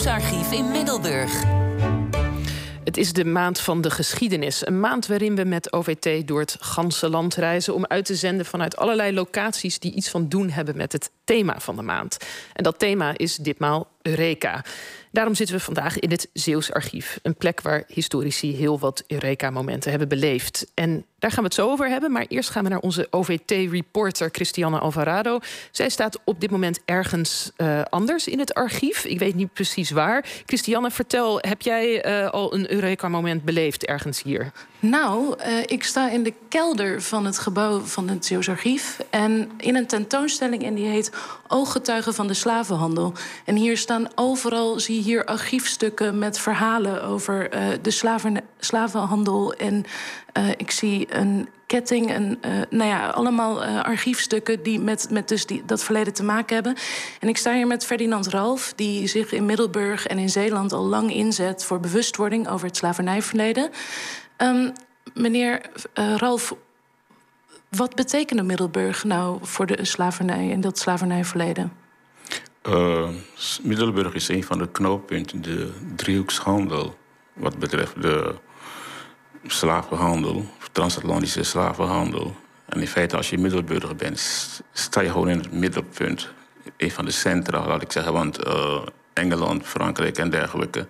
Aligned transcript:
Zeeuwsarchief 0.00 0.52
in 0.52 0.70
Middelburg. 0.70 1.42
Het 2.84 2.96
is 2.96 3.12
de 3.12 3.24
maand 3.24 3.60
van 3.60 3.80
de 3.80 3.90
geschiedenis. 3.90 4.66
Een 4.66 4.80
maand 4.80 5.06
waarin 5.06 5.36
we 5.36 5.44
met 5.44 5.72
OVT 5.72 6.28
door 6.28 6.40
het 6.40 6.56
ganse 6.60 7.08
land 7.08 7.34
reizen 7.34 7.74
om 7.74 7.86
uit 7.86 8.04
te 8.04 8.14
zenden 8.14 8.46
vanuit 8.46 8.76
allerlei 8.76 9.12
locaties 9.12 9.78
die 9.78 9.92
iets 9.92 10.08
van 10.08 10.28
doen 10.28 10.50
hebben 10.50 10.76
met 10.76 10.92
het 10.92 11.10
thema 11.24 11.60
van 11.60 11.76
de 11.76 11.82
maand. 11.82 12.16
En 12.52 12.62
dat 12.62 12.78
thema 12.78 13.16
is 13.16 13.36
ditmaal 13.36 13.88
Eureka. 14.02 14.64
Daarom 15.12 15.34
zitten 15.34 15.56
we 15.56 15.62
vandaag 15.62 15.98
in 15.98 16.10
het 16.10 16.28
Zeeuws 16.32 16.72
Archief. 16.72 17.18
Een 17.22 17.34
plek 17.34 17.60
waar 17.60 17.84
historici 17.86 18.56
heel 18.56 18.78
wat 18.78 19.04
Eureka-momenten 19.06 19.90
hebben 19.90 20.08
beleefd. 20.08 20.66
En 20.74 21.04
daar 21.18 21.30
gaan 21.30 21.38
we 21.38 21.44
het 21.44 21.54
zo 21.54 21.70
over 21.70 21.88
hebben. 21.88 22.12
Maar 22.12 22.24
eerst 22.28 22.50
gaan 22.50 22.64
we 22.64 22.70
naar 22.70 22.78
onze 22.78 23.06
OVT-reporter 23.10 24.28
Christiane 24.32 24.78
Alvarado. 24.78 25.38
Zij 25.70 25.88
staat 25.88 26.18
op 26.24 26.40
dit 26.40 26.50
moment 26.50 26.80
ergens 26.84 27.50
uh, 27.56 27.82
anders 27.82 28.28
in 28.28 28.38
het 28.38 28.54
archief. 28.54 29.04
Ik 29.04 29.18
weet 29.18 29.34
niet 29.34 29.52
precies 29.52 29.90
waar. 29.90 30.24
Christiane, 30.46 30.90
vertel, 30.90 31.38
heb 31.40 31.62
jij 31.62 32.06
uh, 32.06 32.30
al 32.30 32.54
een 32.54 32.72
Eureka-moment 32.72 33.44
beleefd 33.44 33.84
ergens 33.84 34.22
hier? 34.22 34.52
Nou, 34.78 35.34
uh, 35.46 35.58
ik 35.66 35.84
sta 35.84 36.10
in 36.10 36.22
de 36.22 36.32
kelder 36.48 37.02
van 37.02 37.24
het 37.26 37.38
gebouw 37.38 37.80
van 37.80 38.08
het 38.08 38.26
Zeeuws 38.26 38.48
Archief. 38.48 38.98
En 39.10 39.50
in 39.56 39.76
een 39.76 39.86
tentoonstelling 39.86 40.64
en 40.64 40.74
die 40.74 40.86
heet 40.86 41.12
Ooggetuigen 41.48 42.14
van 42.14 42.26
de 42.26 42.34
slavenhandel. 42.34 43.12
En 43.44 43.56
hier 43.56 43.76
staan 43.90 44.08
overal, 44.14 44.80
zie 44.80 44.94
je 44.94 45.02
hier 45.02 45.24
archiefstukken 45.24 46.18
met 46.18 46.38
verhalen 46.38 47.02
over 47.02 47.54
uh, 47.54 47.68
de 47.82 47.90
slaven, 47.90 48.40
slavenhandel. 48.58 49.54
En 49.54 49.84
uh, 50.38 50.48
ik 50.48 50.70
zie 50.70 51.14
een 51.14 51.48
ketting, 51.66 52.10
en 52.10 52.40
nou 52.70 52.90
ja, 52.90 53.08
allemaal 53.08 53.64
archiefstukken 53.64 54.62
die 54.62 54.80
met, 54.80 55.06
met 55.10 55.28
dus 55.28 55.46
die, 55.46 55.62
dat 55.66 55.84
verleden 55.84 56.12
te 56.12 56.22
maken 56.22 56.54
hebben. 56.54 56.76
En 57.20 57.28
ik 57.28 57.36
sta 57.36 57.52
hier 57.52 57.66
met 57.66 57.86
Ferdinand 57.86 58.26
Ralf, 58.26 58.72
die 58.76 59.06
zich 59.06 59.32
in 59.32 59.46
Middelburg 59.46 60.06
en 60.06 60.18
in 60.18 60.30
Zeeland 60.30 60.72
al 60.72 60.84
lang 60.84 61.14
inzet 61.14 61.64
voor 61.64 61.80
bewustwording 61.80 62.48
over 62.48 62.66
het 62.66 62.76
slavernijverleden. 62.76 63.70
Um, 64.38 64.72
meneer 65.14 65.60
Ralf, 65.94 66.54
wat 67.68 67.94
betekende 67.94 68.42
Middelburg 68.42 69.04
nou 69.04 69.38
voor 69.42 69.66
de 69.66 69.84
slavernij 69.84 70.52
en 70.52 70.60
dat 70.60 70.78
slavernijverleden? 70.78 71.88
Uh, 72.68 73.08
Middelburg 73.62 74.14
is 74.14 74.28
een 74.28 74.44
van 74.44 74.58
de 74.58 74.68
knooppunten, 74.68 75.42
de 75.42 75.72
driehoekshandel, 75.96 76.98
wat 77.32 77.58
betreft 77.58 78.02
de 78.02 78.34
slavenhandel, 79.46 80.44
transatlantische 80.72 81.42
slavenhandel. 81.42 82.36
En 82.66 82.80
in 82.80 82.86
feite, 82.86 83.16
als 83.16 83.30
je 83.30 83.38
Middelburger 83.38 83.96
bent, 83.96 84.20
sta 84.72 85.00
je 85.00 85.10
gewoon 85.10 85.28
in 85.28 85.38
het 85.38 85.52
middelpunt. 85.52 86.28
Een 86.76 86.90
van 86.90 87.04
de 87.04 87.10
centra, 87.10 87.66
laat 87.66 87.82
ik 87.82 87.92
zeggen, 87.92 88.12
want 88.12 88.46
uh, 88.46 88.82
Engeland, 89.12 89.66
Frankrijk 89.66 90.18
en 90.18 90.30
dergelijke 90.30 90.86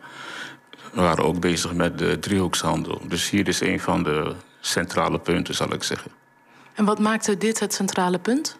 waren 0.93 1.25
ook 1.25 1.41
bezig 1.41 1.73
met 1.73 1.99
de 1.99 2.19
driehoekshandel. 2.19 3.01
Dus 3.09 3.31
hier 3.31 3.49
is 3.49 3.61
een 3.61 3.81
van 3.81 4.03
de 4.03 4.35
centrale 4.61 5.19
punten, 5.19 5.55
zal 5.55 5.73
ik 5.73 5.83
zeggen. 5.83 6.11
En 6.75 6.85
wat 6.85 6.99
maakte 6.99 7.37
dit 7.37 7.61
het 7.61 7.75
centrale 7.75 8.19
punt? 8.19 8.59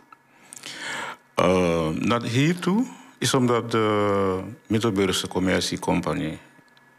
Uh, 1.37 1.89
naar 1.89 2.23
hiertoe 2.23 2.87
is 3.21 3.35
omdat 3.35 3.71
de 3.71 4.41
Middelburgse 4.67 5.29
Commerciecompagnie 5.29 6.39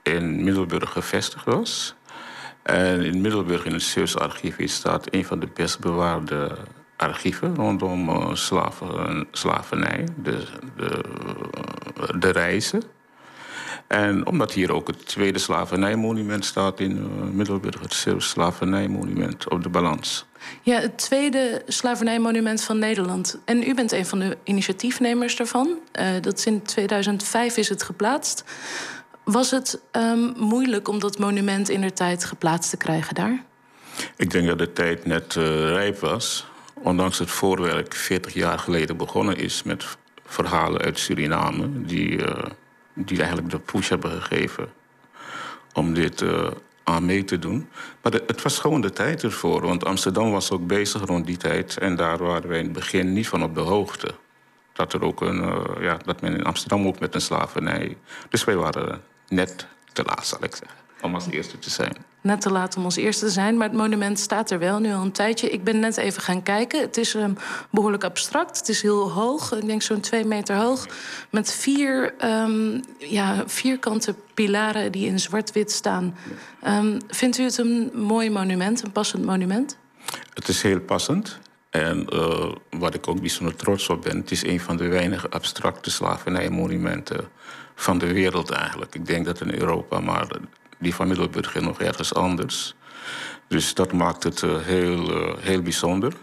in 0.03 0.43
Middelburg 0.43 0.91
gevestigd 0.91 1.45
was. 1.45 1.95
En 2.63 3.03
in 3.03 3.21
Middelburg 3.21 3.65
in 3.65 3.73
het 3.73 3.81
Zeeuws 3.81 4.17
archief 4.17 4.55
staat 4.69 5.13
een 5.13 5.25
van 5.25 5.39
de 5.39 5.47
best 5.53 5.79
bewaarde 5.79 6.57
archieven 6.95 7.55
rondom 7.55 8.35
slaven, 8.35 9.27
slavernij, 9.31 10.07
de, 10.23 10.43
de, 10.75 11.03
de 12.19 12.29
reizen. 12.29 12.83
En 13.87 14.25
omdat 14.25 14.53
hier 14.53 14.73
ook 14.73 14.87
het 14.87 15.05
tweede 15.05 15.39
slavernijmonument 15.39 16.45
staat 16.45 16.79
in 16.79 16.97
uh, 16.97 17.23
Middelburg, 17.31 17.79
het 17.79 18.05
slavernijmonument 18.17 19.49
op 19.49 19.63
de 19.63 19.69
balans. 19.69 20.25
Ja, 20.61 20.79
het 20.79 20.97
tweede 20.97 21.61
slavernijmonument 21.67 22.63
van 22.63 22.79
Nederland. 22.79 23.39
En 23.45 23.67
u 23.67 23.73
bent 23.73 23.91
een 23.91 24.05
van 24.05 24.19
de 24.19 24.37
initiatiefnemers 24.43 25.35
daarvan. 25.35 25.79
Uh, 25.99 26.05
dat 26.21 26.45
in 26.45 26.61
2005 26.61 27.57
is 27.57 27.69
het 27.69 27.83
geplaatst. 27.83 28.43
Was 29.23 29.51
het 29.51 29.81
um, 29.91 30.33
moeilijk 30.37 30.87
om 30.87 30.99
dat 30.99 31.17
monument 31.17 31.69
in 31.69 31.81
de 31.81 31.93
tijd 31.93 32.25
geplaatst 32.25 32.69
te 32.69 32.77
krijgen 32.77 33.15
daar? 33.15 33.43
Ik 34.15 34.31
denk 34.31 34.47
dat 34.47 34.57
de 34.57 34.73
tijd 34.73 35.05
net 35.05 35.35
uh, 35.35 35.43
rijp 35.69 35.99
was. 35.99 36.47
Ondanks 36.73 37.19
het 37.19 37.31
voorwerk 37.31 37.95
40 37.95 38.33
jaar 38.33 38.59
geleden 38.59 38.97
begonnen 38.97 39.37
is 39.37 39.63
met 39.63 39.85
verhalen 40.25 40.81
uit 40.81 40.99
Suriname... 40.99 41.85
die 41.85 42.19
die 42.93 43.17
eigenlijk 43.17 43.49
de 43.49 43.59
push 43.59 43.89
hebben 43.89 44.21
gegeven 44.21 44.69
om 45.73 45.93
dit 45.93 46.23
aan 46.83 47.05
mee 47.05 47.23
te 47.23 47.39
doen. 47.39 47.69
Maar 48.01 48.11
het 48.11 48.41
was 48.41 48.59
gewoon 48.59 48.81
de 48.81 48.91
tijd 48.91 49.23
ervoor. 49.23 49.61
Want 49.61 49.85
Amsterdam 49.85 50.31
was 50.31 50.51
ook 50.51 50.67
bezig 50.67 51.05
rond 51.05 51.25
die 51.25 51.37
tijd. 51.37 51.77
En 51.77 51.95
daar 51.95 52.17
waren 52.17 52.49
wij 52.49 52.59
in 52.59 52.63
het 52.63 52.73
begin 52.73 53.13
niet 53.13 53.27
van 53.27 53.43
op 53.43 53.55
de 53.55 53.61
hoogte. 53.61 54.13
Dat, 54.73 54.93
er 54.93 55.03
ook 55.03 55.21
een, 55.21 55.43
uh, 55.43 55.61
ja, 55.79 55.97
dat 56.05 56.21
men 56.21 56.33
in 56.33 56.43
Amsterdam 56.43 56.87
ook 56.87 56.99
met 56.99 57.15
een 57.15 57.21
slavernij... 57.21 57.97
Dus 58.29 58.43
wij 58.43 58.55
waren 58.55 59.01
net 59.27 59.67
te 59.93 60.03
laat, 60.03 60.25
zal 60.25 60.43
ik 60.43 60.55
zeggen 60.55 60.81
om 61.01 61.13
als 61.13 61.27
eerste 61.27 61.59
te 61.59 61.69
zijn. 61.69 61.95
Net 62.21 62.41
te 62.41 62.51
laat 62.51 62.77
om 62.77 62.83
als 62.83 62.95
eerste 62.95 63.25
te 63.25 63.31
zijn, 63.31 63.57
maar 63.57 63.67
het 63.67 63.77
monument 63.77 64.19
staat 64.19 64.51
er 64.51 64.59
wel 64.59 64.79
nu 64.79 64.93
al 64.93 65.01
een 65.01 65.11
tijdje. 65.11 65.49
Ik 65.49 65.63
ben 65.63 65.79
net 65.79 65.97
even 65.97 66.21
gaan 66.21 66.43
kijken. 66.43 66.81
Het 66.81 66.97
is 66.97 67.13
um, 67.13 67.37
behoorlijk 67.69 68.03
abstract. 68.03 68.57
Het 68.57 68.69
is 68.69 68.81
heel 68.81 69.11
hoog, 69.11 69.53
ik 69.53 69.65
denk 69.65 69.81
zo'n 69.81 69.99
twee 69.99 70.25
meter 70.25 70.55
hoog. 70.55 70.87
Met 71.29 71.53
vier 71.53 72.13
um, 72.23 72.81
ja, 72.97 73.43
vierkante 73.45 74.15
pilaren 74.33 74.91
die 74.91 75.07
in 75.07 75.19
zwart-wit 75.19 75.71
staan. 75.71 76.15
Um, 76.67 76.97
vindt 77.07 77.37
u 77.37 77.43
het 77.43 77.57
een 77.57 77.91
mooi 77.93 78.29
monument, 78.29 78.83
een 78.83 78.91
passend 78.91 79.25
monument? 79.25 79.77
Het 80.33 80.47
is 80.47 80.61
heel 80.61 80.79
passend. 80.79 81.39
En 81.69 82.07
uh, 82.13 82.51
wat 82.69 82.93
ik 82.93 83.07
ook 83.07 83.19
bijzonder 83.19 83.55
trots 83.55 83.89
op 83.89 84.01
ben, 84.01 84.17
het 84.17 84.31
is 84.31 84.43
een 84.43 84.59
van 84.59 84.77
de 84.77 84.87
weinige 84.87 85.29
abstracte 85.29 85.91
slavernijmonumenten 85.91 87.29
van 87.75 87.97
de 87.97 88.13
wereld 88.13 88.49
eigenlijk. 88.49 88.95
Ik 88.95 89.05
denk 89.05 89.25
dat 89.25 89.41
in 89.41 89.53
Europa 89.53 89.99
maar 89.99 90.27
die 90.81 90.95
van 90.95 91.07
Middelburg 91.07 91.61
nog 91.61 91.81
ergens 91.81 92.13
anders. 92.13 92.75
Dus 93.47 93.73
dat 93.73 93.91
maakt 93.93 94.23
het 94.23 94.41
uh, 94.41 94.57
heel, 94.57 95.11
uh, 95.11 95.33
heel 95.39 95.61
bijzonder. 95.61 96.13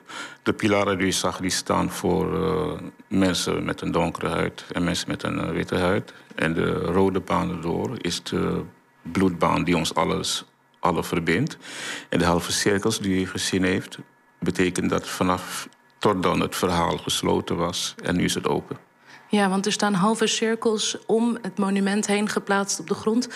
De 0.42 0.52
pilaren 0.52 0.98
die 0.98 1.06
je 1.06 1.12
zag, 1.12 1.40
die 1.40 1.50
staan 1.50 1.90
voor 1.90 2.38
uh, 2.38 2.88
mensen 3.08 3.64
met 3.64 3.80
een 3.80 3.92
donkere 3.92 4.28
huid 4.28 4.64
en 4.72 4.84
mensen 4.84 5.08
met 5.08 5.22
een 5.22 5.52
witte 5.52 5.76
huid. 5.76 6.12
En 6.34 6.54
de 6.54 6.72
rode 6.72 7.20
baan 7.20 7.50
erdoor 7.50 7.90
is 7.96 8.22
de 8.22 8.62
bloedbaan 9.02 9.64
die 9.64 9.76
ons 9.76 9.94
alles, 9.94 10.44
alle 10.78 11.04
verbindt. 11.04 11.56
En 12.08 12.18
de 12.18 12.24
halve 12.24 12.52
cirkels 12.52 12.98
die 12.98 13.20
je 13.20 13.26
gezien 13.26 13.64
heeft, 13.64 13.98
betekent 14.38 14.90
dat 14.90 15.08
vanaf 15.08 15.68
tot 15.98 16.22
dan 16.22 16.40
het 16.40 16.56
verhaal 16.56 16.98
gesloten 16.98 17.56
was 17.56 17.94
en 18.02 18.16
nu 18.16 18.24
is 18.24 18.34
het 18.34 18.48
open. 18.48 18.87
Ja, 19.30 19.48
want 19.48 19.66
er 19.66 19.72
staan 19.72 19.94
halve 19.94 20.26
cirkels 20.26 20.96
om 21.06 21.38
het 21.42 21.58
monument 21.58 22.06
heen 22.06 22.28
geplaatst 22.28 22.80
op 22.80 22.88
de 22.88 22.94
grond. 22.94 23.28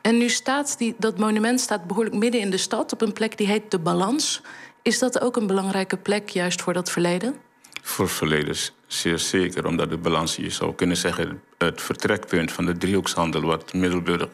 En 0.00 0.18
nu 0.18 0.28
staat 0.28 0.78
die, 0.78 0.94
dat 0.98 1.18
monument 1.18 1.60
staat 1.60 1.86
behoorlijk 1.86 2.16
midden 2.16 2.40
in 2.40 2.50
de 2.50 2.56
stad, 2.56 2.92
op 2.92 3.00
een 3.00 3.12
plek 3.12 3.38
die 3.38 3.46
heet 3.46 3.70
De 3.70 3.78
Balans. 3.78 4.40
Is 4.82 4.98
dat 4.98 5.20
ook 5.20 5.36
een 5.36 5.46
belangrijke 5.46 5.96
plek 5.96 6.28
juist 6.28 6.62
voor 6.62 6.72
dat 6.72 6.90
verleden? 6.90 7.36
Voor 7.82 8.08
verleden 8.08 8.56
zeer 8.86 9.18
zeker, 9.18 9.66
omdat 9.66 9.90
de 9.90 9.96
balans, 9.96 10.36
je 10.36 10.50
zou 10.50 10.74
kunnen 10.74 10.96
zeggen, 10.96 11.42
het 11.58 11.82
vertrekpunt 11.82 12.52
van 12.52 12.66
de 12.66 12.76
driehoekshandel 12.76 13.40
wat 13.40 13.72
Middelburg 13.72 14.28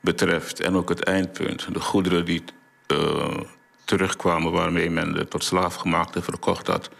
betreft 0.00 0.60
en 0.60 0.74
ook 0.74 0.88
het 0.88 1.04
eindpunt, 1.04 1.74
de 1.74 1.80
goederen 1.80 2.24
die 2.24 2.44
uh, 2.92 3.36
terugkwamen 3.84 4.52
waarmee 4.52 4.90
men 4.90 5.12
de 5.12 5.28
tot 5.28 5.44
slaafgemaakte 5.44 6.22
verkocht 6.22 6.66
had, 6.66 6.90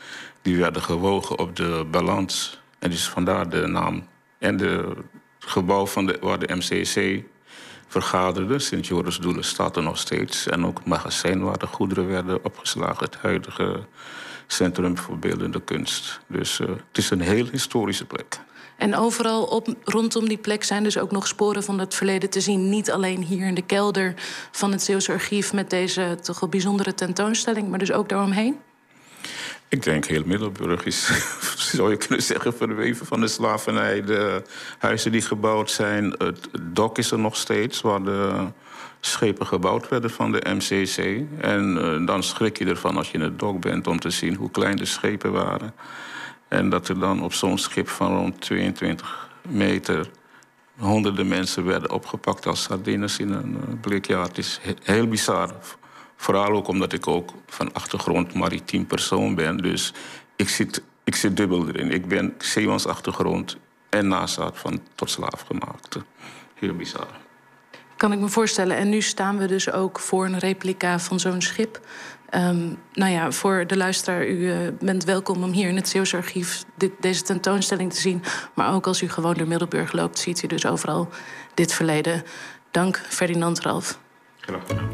die 0.42 0.56
werden 0.56 0.82
gewogen 0.82 1.38
op 1.38 1.56
de 1.56 1.86
balans 1.90 2.60
en 2.80 2.90
dus 2.90 3.08
vandaar 3.08 3.48
de 3.48 3.66
naam. 3.66 4.06
En 4.38 4.56
de 4.56 4.96
gebouw 5.38 5.86
van 5.86 6.06
de, 6.06 6.18
waar 6.20 6.38
de 6.38 6.54
MCC 6.54 7.24
vergaderde, 7.86 8.58
Sint-Joris 8.58 9.18
Doelen, 9.18 9.44
staat 9.44 9.76
er 9.76 9.82
nog 9.82 9.98
steeds. 9.98 10.46
En 10.46 10.66
ook 10.66 10.78
het 10.78 10.86
magazijn 10.86 11.42
waar 11.42 11.58
de 11.58 11.66
goederen 11.66 12.08
werden 12.08 12.44
opgeslagen. 12.44 13.04
Het 13.04 13.16
huidige 13.16 13.86
Centrum 14.46 14.98
voor 14.98 15.18
Beeldende 15.18 15.60
Kunst. 15.60 16.20
Dus 16.26 16.58
uh, 16.58 16.68
het 16.68 16.98
is 16.98 17.10
een 17.10 17.20
heel 17.20 17.46
historische 17.50 18.04
plek. 18.04 18.40
En 18.76 18.96
overal 18.96 19.44
op, 19.44 19.74
rondom 19.84 20.28
die 20.28 20.38
plek 20.38 20.64
zijn 20.64 20.82
dus 20.82 20.98
ook 20.98 21.10
nog 21.10 21.26
sporen 21.26 21.62
van 21.62 21.78
het 21.78 21.94
verleden 21.94 22.30
te 22.30 22.40
zien. 22.40 22.68
Niet 22.68 22.90
alleen 22.90 23.22
hier 23.22 23.46
in 23.46 23.54
de 23.54 23.62
kelder 23.62 24.14
van 24.50 24.72
het 24.72 24.82
Zeeuwse 24.82 25.12
Archief 25.12 25.52
met 25.52 25.70
deze 25.70 26.18
toch 26.22 26.40
wel 26.40 26.48
bijzondere 26.48 26.94
tentoonstelling, 26.94 27.68
maar 27.68 27.78
dus 27.78 27.92
ook 27.92 28.08
daaromheen? 28.08 28.58
Ik 29.70 29.82
denk 29.82 30.04
heel 30.04 30.22
Middelburg 30.26 30.84
is, 30.84 31.06
zou 31.72 31.90
je 31.90 31.96
kunnen 31.96 32.22
zeggen, 32.22 32.54
verweven 32.54 33.06
van 33.06 33.20
de 33.20 33.28
slavernij. 33.28 34.02
De 34.02 34.42
huizen 34.78 35.12
die 35.12 35.22
gebouwd 35.22 35.70
zijn, 35.70 36.14
het 36.18 36.48
dok 36.60 36.98
is 36.98 37.10
er 37.10 37.18
nog 37.18 37.36
steeds, 37.36 37.80
waar 37.80 38.02
de 38.02 38.46
schepen 39.00 39.46
gebouwd 39.46 39.88
werden 39.88 40.10
van 40.10 40.32
de 40.32 40.42
MCC. 40.48 41.24
En 41.40 41.76
uh, 41.76 42.06
dan 42.06 42.22
schrik 42.22 42.58
je 42.58 42.64
ervan 42.64 42.96
als 42.96 43.10
je 43.10 43.18
in 43.18 43.24
het 43.24 43.38
dok 43.38 43.60
bent 43.60 43.86
om 43.86 44.00
te 44.00 44.10
zien 44.10 44.34
hoe 44.34 44.50
klein 44.50 44.76
de 44.76 44.84
schepen 44.84 45.32
waren. 45.32 45.74
En 46.48 46.70
dat 46.70 46.88
er 46.88 46.98
dan 46.98 47.22
op 47.22 47.32
zo'n 47.32 47.58
schip 47.58 47.88
van 47.88 48.16
rond 48.16 48.40
22 48.40 49.28
meter 49.48 50.10
honderden 50.78 51.28
mensen 51.28 51.64
werden 51.64 51.90
opgepakt 51.90 52.46
als 52.46 52.62
sardines 52.62 53.18
in 53.18 53.32
een 53.32 53.52
uh, 53.52 53.80
blik. 53.80 54.06
Ja, 54.06 54.22
het 54.22 54.38
is 54.38 54.60
heel 54.82 55.06
bizar. 55.06 55.54
Vooral 56.20 56.50
ook 56.50 56.68
omdat 56.68 56.92
ik 56.92 57.06
ook 57.06 57.32
van 57.46 57.72
achtergrond 57.72 58.34
maritiem 58.34 58.86
persoon 58.86 59.34
ben. 59.34 59.56
Dus 59.56 59.92
ik 60.36 60.48
zit, 60.48 60.82
ik 61.04 61.14
zit 61.14 61.36
dubbel 61.36 61.68
erin. 61.68 61.90
Ik 61.90 62.08
ben 62.08 62.34
zeemansachtergrond 62.38 63.56
en 63.88 64.08
nazaat 64.08 64.58
van 64.58 64.80
tot 64.94 65.10
slaaf 65.10 65.44
gemaakt. 65.46 65.96
Heel 66.54 66.74
bizar. 66.74 67.06
Kan 67.96 68.12
ik 68.12 68.18
me 68.18 68.28
voorstellen. 68.28 68.76
En 68.76 68.88
nu 68.88 69.00
staan 69.00 69.38
we 69.38 69.46
dus 69.46 69.72
ook 69.72 69.98
voor 70.00 70.24
een 70.24 70.38
replica 70.38 70.98
van 70.98 71.20
zo'n 71.20 71.42
schip. 71.42 71.80
Um, 72.34 72.78
nou 72.92 73.12
ja, 73.12 73.32
voor 73.32 73.66
de 73.66 73.76
luisteraar, 73.76 74.26
u 74.26 74.36
uh, 74.36 74.56
bent 74.80 75.04
welkom 75.04 75.42
om 75.42 75.50
hier 75.50 75.68
in 75.68 75.76
het 75.76 75.88
Zeeuws 75.88 76.14
Archief 76.14 76.64
dit, 76.74 76.92
deze 77.00 77.22
tentoonstelling 77.22 77.92
te 77.92 78.00
zien. 78.00 78.22
Maar 78.54 78.74
ook 78.74 78.86
als 78.86 79.02
u 79.02 79.08
gewoon 79.08 79.34
door 79.34 79.48
Middelburg 79.48 79.92
loopt, 79.92 80.18
ziet 80.18 80.42
u 80.42 80.46
dus 80.46 80.66
overal 80.66 81.08
dit 81.54 81.72
verleden. 81.72 82.22
Dank, 82.70 83.02
Ferdinand 83.08 83.60
Ralf. 83.60 83.98
Graag 84.40 84.66
gedaan. 84.66 84.90